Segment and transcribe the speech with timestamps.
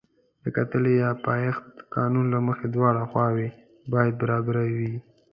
[0.43, 3.49] د کتلې د پایښت قانون له مخې دواړه خواوې
[3.93, 4.93] باید برابرې وي.